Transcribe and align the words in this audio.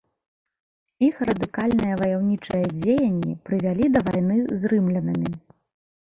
Іх 1.07 1.15
радыкальныя 1.29 1.97
ваяўнічыя 2.01 2.69
дзеянні 2.79 3.33
прывялі 3.49 3.85
да 3.97 4.01
вайны 4.07 4.37
з 4.63 4.71
рымлянамі. 4.73 5.31